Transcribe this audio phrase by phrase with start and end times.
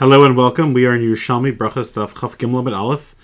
[0.00, 0.72] Hello and welcome.
[0.72, 3.14] We are in Yerushalmi Brachos Daf Chaf Gimel Amud Aleph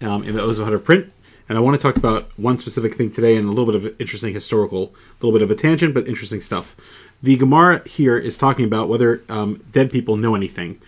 [0.00, 1.12] um, in the Oz V'Hadar print,
[1.48, 4.00] and I want to talk about one specific thing today and a little bit of
[4.00, 6.76] interesting historical, a little bit of a tangent, but interesting stuff.
[7.20, 10.80] The Gemara here is talking about whether um, dead people know anything.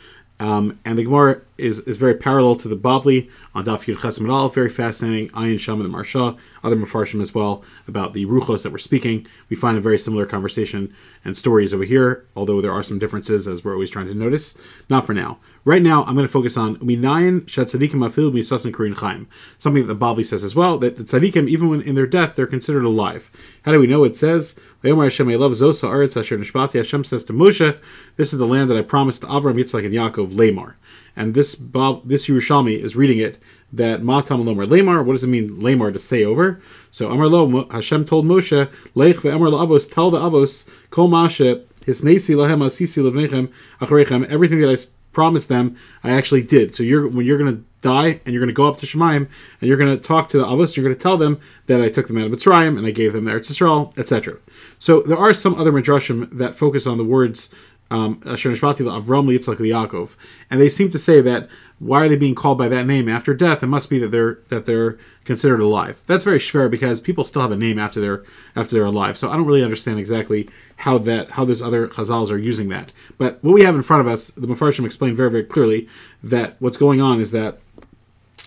[0.43, 4.21] Um, and the Gemara is, is very parallel to the Bavli on Daf Yud Ches
[4.21, 5.29] Aleph, very fascinating.
[5.29, 9.25] Ayin Sham and the Maharsha, other Mefarshim as well, about the Ruchos that we're speaking.
[9.49, 10.93] We find a very similar conversation
[11.25, 14.59] and stories over here, although there are some differences as we're always trying to notice.
[14.89, 15.39] Not for now.
[15.65, 19.95] Right now, I'm going to focus on Minayin Shatzadikim Afil Misasan Kruyim Chaim, something that
[19.95, 22.85] the Bavli says as well, that the Tzadikim, even when in their death, they're considered
[22.85, 23.31] alive.
[23.65, 24.03] How do we know?
[24.03, 27.79] It says, Hashem love Zosa Aretz Asher Nishbati Hashem says to Moshe,
[28.17, 30.79] This is the land that I promised to Avram, Yitzchak, and Yaakov, Lamar.
[31.15, 33.41] And this Bav, this Yerushalmi is reading it
[33.73, 35.05] that Matam Lomar Lamar.
[35.05, 36.61] What does it mean, Lamar, to say over?
[36.91, 42.35] So Amar Lo, Hashem told Moshe, Lech ve'Amar Avos, tell the Avos, Kol Mashe, Hisnesi
[42.35, 44.77] Lahem Asisi Levnechem Acharechem, everything that I
[45.13, 46.75] promised them, I actually did.
[46.75, 49.29] So you're when you're going to die and you're going to go up to Shemaim
[49.61, 51.89] and you're going to talk to the Avos, you're going to tell them that I
[51.89, 54.39] took them out of Mitzrayim and I gave them their Yisrael, etc.
[54.79, 57.51] So there are some other midrashim that focus on the words
[57.93, 60.17] Asher Nishbati Avram Yitzchak Yaakov,
[60.51, 61.49] and they seem to say that
[61.79, 63.63] why are they being called by that name after death?
[63.63, 66.03] It must be that they're that they're considered alive.
[66.07, 69.19] That's very schwer because people still have a name after they're after they're alive.
[69.19, 72.93] So I don't really understand exactly how that how those other chazals are using that.
[73.19, 75.89] But what we have in front of us, the Mefarshim explain very very clearly
[76.23, 77.59] that what's going on is that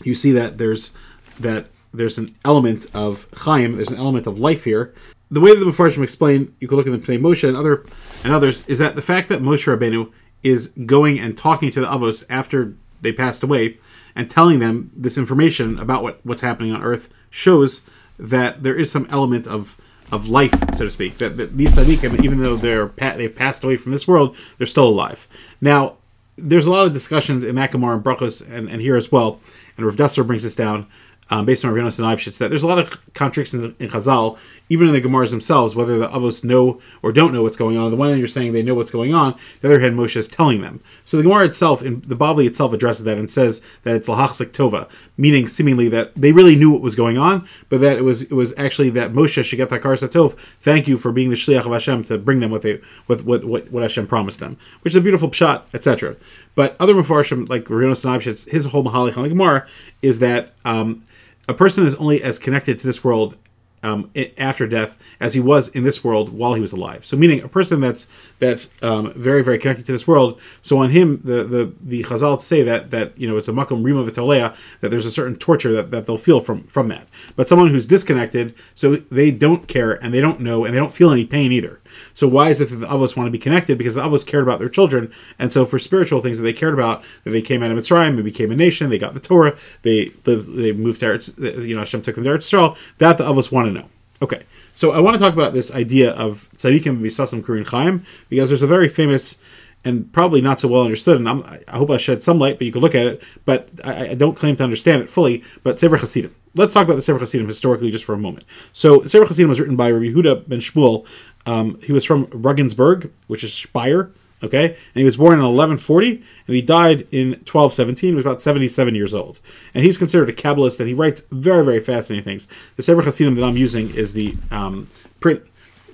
[0.04, 0.92] you see that there's
[1.40, 4.94] that there's an element of chaim, there's an element of life here.
[5.32, 7.86] The way that the Mefarshim explain, you can look at the Moshe and other
[8.24, 10.12] and others, is that the fact that Moshe Rabbeinu
[10.44, 13.78] is going and talking to the Avos after they passed away
[14.16, 17.82] and telling them this information about what, what's happening on Earth shows
[18.18, 19.78] that there is some element of
[20.12, 21.18] of life, so to speak.
[21.18, 24.88] That, that these tzaddikim, even though they're they've passed away from this world, they're still
[24.88, 25.28] alive.
[25.62, 25.98] Now,
[26.38, 29.40] there's a lot of discussions in Makamar and Brachos and, and here as well,
[29.78, 30.88] and Rav Dessler brings this down
[31.30, 34.38] um, based on Rav Yonason Eibschitz, that there's a lot of contradictions in, Chazal,
[34.70, 37.90] even in the Gemaras themselves, whether the Avos know or don't know what's going on.
[37.90, 39.38] The one hand, you're saying they know what's going on.
[39.62, 40.82] The other hand, Moshe is telling them.
[41.04, 44.52] So the Gemara itself, in the Bavli itself, addresses that and says that it's lahachzik
[44.52, 44.88] tova,
[45.18, 48.34] meaning seemingly that they really knew what was going on, but that it was it
[48.34, 50.34] was actually that Moshe should get that tov.
[50.62, 53.46] Thank you for being the shliach of Hashem to bring them what they what what
[53.46, 56.16] what, what Hashem promised them, which is a beautiful pshat, etc.
[56.54, 59.68] But other Mefarshim, like Rav Yonason Eibschitz, his whole mahalik on the Gemara
[60.04, 60.54] is that.
[60.64, 61.04] Um,
[61.48, 63.38] a person is only as connected to this world
[63.86, 67.06] um, after death as he was in this world while he was alive.
[67.06, 68.08] So, meaning a person that's
[68.40, 70.40] that's um, very very connected to this world.
[70.62, 73.84] So, on him, the the the Chazal say that that you know it's a makom
[73.84, 77.08] rima v'tolea that there's a certain torture that, that they'll feel from from that.
[77.36, 80.94] But someone who's disconnected, so they don't care and they don't know and they don't
[80.94, 81.80] feel any pain either.
[82.14, 83.78] So why is it that the Avos want to be connected?
[83.78, 86.74] Because the Avos cared about their children, and so for spiritual things that they cared
[86.74, 89.58] about, that they came out of Mitzrayim, they became a nation, they got the Torah,
[89.82, 92.78] they lived, they moved to Eretz, you know, Hashem took them to Eretz.
[92.98, 93.90] That the Avos want to know.
[94.22, 94.44] Okay,
[94.76, 98.62] so I want to talk about this idea of tzaddikim v'sasam kruyim chaim because there's
[98.62, 99.38] a very famous
[99.86, 101.18] and probably not so well understood.
[101.18, 103.22] And I'm, i hope I shed some light, but you can look at it.
[103.46, 105.44] But I, I don't claim to understand it fully.
[105.64, 106.36] But Sefer Hasidim.
[106.56, 108.46] Let's talk about the Sefer Hasidim historically just for a moment.
[108.74, 111.06] So Sefer Hasidim was written by Rabbi Yehuda ben Shmuel.
[111.46, 114.12] Um, he was from Regensburg, which is Speyer.
[114.44, 118.10] Okay, and he was born in 1140, and he died in 1217.
[118.10, 119.40] He was about 77 years old,
[119.74, 122.48] and he's considered a Kabbalist, and he writes very, very fascinating things.
[122.76, 124.88] The Sefer Hasidim that I'm using is the um,
[125.20, 125.42] print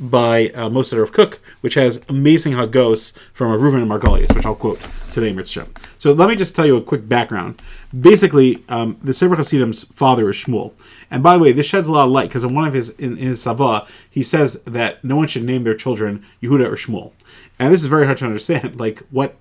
[0.02, 4.56] by uh, Mossad HaRav Kook, which has amazing Hagos from Reuven and Margolius, which I'll
[4.56, 4.82] quote
[5.12, 5.68] today, Mitzvah.
[6.00, 7.62] So let me just tell you a quick background.
[7.98, 10.74] Basically, um, the Sefer Hasidim's father is Shmuel.
[11.10, 12.92] And by the way, this sheds a lot of light because in one of his
[12.92, 16.76] in, in his Sava, he says that no one should name their children Yehuda or
[16.76, 17.12] Shmuel.
[17.60, 18.80] And this is very hard to understand.
[18.80, 19.36] Like what,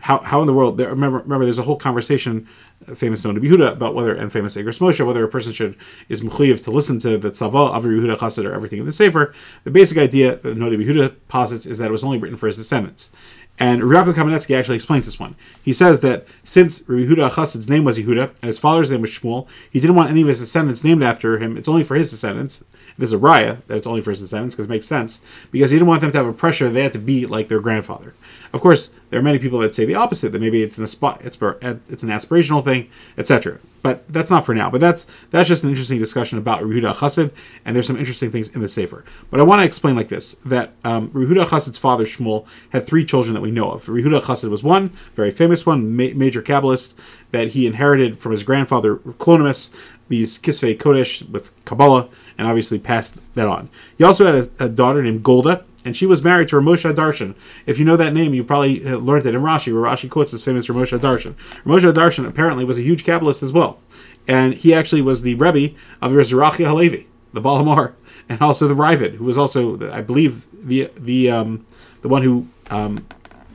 [0.00, 0.78] how, how in the world?
[0.78, 2.46] There, remember, remember, there's a whole conversation
[2.94, 5.76] famous Noda B'Yehuda about whether and famous Igros Moshe whether a person should
[6.08, 9.34] is mechuyev to listen to the tzava of Yehuda Chassid or everything in the Sefer.
[9.64, 12.56] The basic idea that Noda Yehuda posits is that it was only written for his
[12.56, 13.10] descendants.
[13.58, 15.34] And Rabbi Kamenetsky actually explains this one.
[15.64, 19.10] He says that since Rabbi Yehuda Chassid's name was Yehuda and his father's name was
[19.10, 21.56] Shmuel, he didn't want any of his descendants named after him.
[21.56, 22.64] It's only for his descendants.
[22.96, 25.76] There's a raya that it's only for his descendants because it makes sense because he
[25.76, 28.14] didn't want them to have a pressure they had to be like their grandfather.
[28.52, 30.98] Of course, there are many people that say the opposite that maybe it's an it's
[31.20, 33.58] it's an aspirational thing, etc.
[33.82, 34.70] But that's not for now.
[34.70, 37.32] But that's that's just an interesting discussion about Rehuda Chassid,
[37.64, 39.04] and there's some interesting things in the Sefer.
[39.30, 43.04] But I want to explain like this: that um, Rehuda Chassid's father Shmuel had three
[43.04, 43.86] children that we know of.
[43.86, 46.94] Rehuda Chassid was one, very famous one, ma- major Kabbalist
[47.30, 49.74] that he inherited from his grandfather Kalonymus.
[50.08, 52.08] These Kisvei Kodesh with Kabbalah,
[52.38, 53.68] and obviously passed that on.
[53.98, 57.34] He also had a, a daughter named Golda, and she was married to Ramosha Darshan.
[57.64, 60.44] If you know that name, you probably learned it in Rashi, where Rashi quotes this
[60.44, 61.34] famous Ramosha Darshan.
[61.64, 63.80] Ramosha Darshan apparently was a huge Kabbalist as well,
[64.26, 67.94] and he actually was the Rebbe of Zerachia Halevi, the Baal
[68.28, 71.64] and also the Raavad, who was also, I believe, the the um,
[72.02, 73.06] the one who um,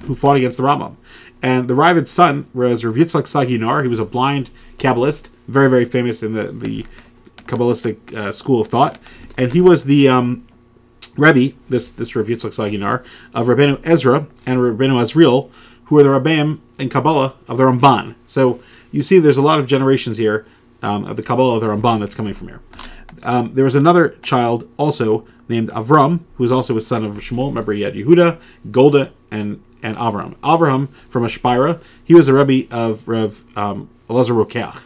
[0.02, 0.96] who fought against the Rambam.
[1.44, 3.84] And the Raavad's son was Rav Yitzchak Sagi Nahor.
[3.84, 4.50] He was a blind
[4.80, 6.88] Kabbalist, very very famous in the the
[7.46, 8.98] Kabbalistic uh, school of thought,
[9.38, 10.48] and he was the um,
[11.18, 15.50] Rebbe, this this Rav Yitzchak Sagi Nahor, of Rabbeinu Ezra and Rabbeinu Azriel,
[15.86, 18.15] who are the Rabbeim and Kabbalah of the Ramban.
[18.25, 18.62] So
[18.92, 20.45] you see, there's a lot of generations here
[20.81, 22.62] um, of the Kabbalah of the Ramban that's coming from here.
[23.24, 27.50] Um, there was another child also named Avram, who was also a son of Shmuel.
[27.50, 28.39] Remember, he had Yehuda,
[28.71, 30.36] Golda, and and Avram.
[30.38, 34.83] Avram from Ashpira, he was a Rebbe of Rev um, Eliezer Rokeach,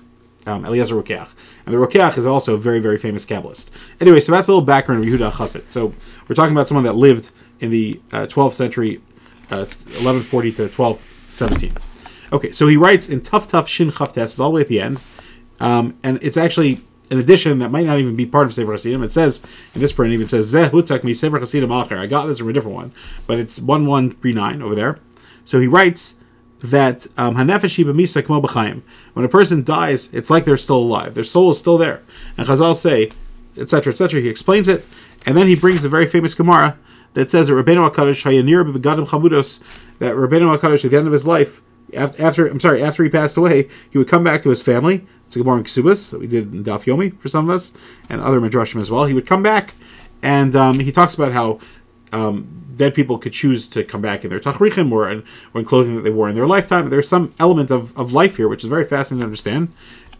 [0.48, 1.30] um, Eliezer Rokeach.
[1.66, 3.70] And the Rokeach is also a very, very famous Kabbalist.
[4.00, 5.72] Anyway, so that's a little background of Yehuda Chassid.
[5.72, 5.94] So
[6.28, 8.98] we're talking about someone that lived in the uh, 12th century,
[9.52, 11.74] uh, 1140 to 1217.
[12.32, 15.02] Okay, so he writes in Tough Tough Shin Chavtes, all the way at the end.
[15.60, 16.80] Um, and it's actually
[17.10, 19.02] an addition that might not even be part of Sefer Hasidim.
[19.02, 19.42] It says,
[19.74, 21.98] in this print, it even says, Zeh Hutak mi Sefer Hasidim Acher.
[21.98, 22.92] I got this from a different one,
[23.26, 25.00] but it's 1139 over there.
[25.46, 26.16] So he writes,
[26.60, 28.82] that um, hanefesh b'misa kmo b'chaim.
[29.14, 31.16] When a person dies, it's like they're still alive.
[31.16, 32.02] Their soul is still there.
[32.38, 33.12] And Chazal say,
[33.58, 34.22] etc., etc.
[34.22, 34.86] He explains it,
[35.26, 36.78] and then he brings the very famous Gemara
[37.14, 39.62] that says that Rabbeinu Hakadosh hayanir b'begadim chamudos.
[40.00, 41.62] That Rabbeinu Hakadosh at the end of his life,
[41.96, 45.06] after I'm sorry, after he passed away, he would come back to his family.
[45.26, 47.74] It's a Gemara in Ksubas that we did in Daf Yomi for some of us,
[48.10, 49.06] and other midrashim as well.
[49.06, 49.74] He would come back,
[50.22, 51.60] and um, he talks about how
[52.14, 55.24] um, dead people could choose to come back in their tachrichim or in,
[55.54, 56.90] or in clothing that they wore in their lifetime.
[56.90, 59.74] There's some element of, of life here, which is very fascinating to understand.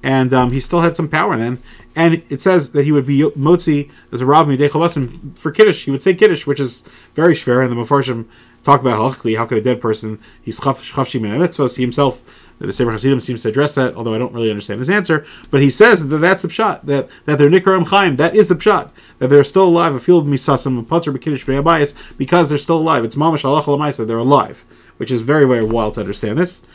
[0.04, 1.60] And um, he still had some power then.
[1.96, 5.86] And it says that he would be motzi as a Rav Midei for Kiddush.
[5.86, 6.84] He would say Kiddush, which is
[7.16, 7.64] very shver.
[7.64, 8.28] And the Mefarshim
[8.64, 12.22] talk about halachically how could a dead person, he's chafshim and mitzvahs, he himself
[12.60, 15.26] the Sefer Hasidim seems to address that, although I don't really understand his answer.
[15.52, 18.16] But he says that that's the pshat, that, that they're Nikarim Chaim.
[18.16, 18.90] That is the pshat
[19.20, 22.78] that they're still alive, a field of misasim, a putter b'kiddush be'abayis, because they're still
[22.78, 23.04] alive.
[23.04, 24.66] It's mamash halach they're alive,
[24.98, 26.66] which is very, very wild to understand this.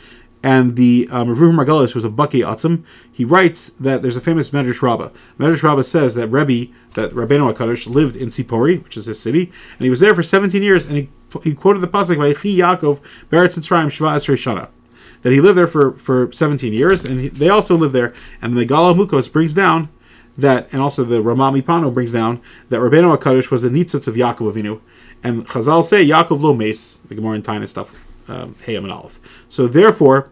[0.45, 2.83] And the um, Rav Margalis was a Baki Atzim.
[3.09, 5.11] He writes that there's a famous Medrash Rabbah.
[5.39, 9.53] Medrash Rabbah says that Rebbe, that Rabbeinu HaKadosh, lived in Tzipori, which is his city,
[9.77, 11.09] and he was there for 17 years, and he,
[11.43, 12.99] he quoted the pasuk by Chi Yaakov,
[13.29, 14.67] Beretz Mitzrayim, Shva Esrei Shana
[15.23, 18.13] that he lived there for, for 17 years, and he, they also lived there.
[18.41, 19.89] And the Megaleh Amukos brings down
[20.37, 24.15] that, and also the Rema MiPano brings down that Rabbeinu Hakadosh was the Nitzutz of
[24.15, 24.81] Yaakov Avinu,
[25.23, 29.19] and Chazal say Yaakov lo mace, the Gemara and Taanis stuff, um, Hayam and Aleph.
[29.49, 30.29] So therefore,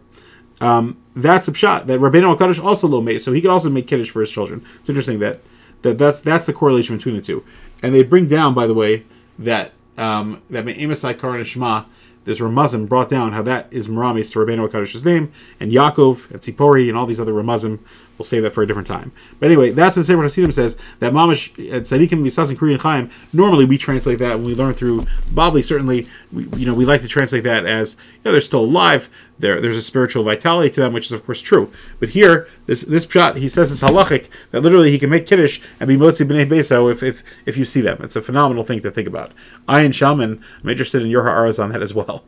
[0.60, 3.88] um, that's a shot that Rabbeinu Hakadosh also lo mace, so he could also make
[3.88, 4.66] kiddush for his children.
[4.80, 5.42] It's interesting that
[5.84, 7.46] that that's that's the correlation between the two,
[7.82, 9.06] and they bring down, by the way,
[9.40, 11.86] that um, that Amos Shema
[12.24, 16.40] there's Ramazim brought down how that is Maramis to Rabbeinu HaKadosh's name, and Yaakov and
[16.40, 17.80] Tzipori and all these other Ramazim
[18.22, 19.12] We'll save that for a different time.
[19.40, 22.56] But anyway, that's the same what Sefer Hasidim says that Mamash at Tzadikim Misas in
[22.56, 23.10] Kruyim Chaim.
[23.34, 25.66] Normally, we translate that when we learn through Bavli.
[25.66, 29.10] Certainly, we, you know, we like to translate that as you know they're still alive.
[29.40, 31.74] There, there's a spiritual vitality to them, which is of course true.
[32.00, 35.60] But here, this this shot, he says it's halachic that literally he can make kiddush
[35.80, 37.98] and be motzi b'nei beso if, if if you see them.
[38.04, 39.32] It's a phenomenal thing to think about.
[39.68, 42.24] I and Shalman, I'm interested in your ha'aras on that as well.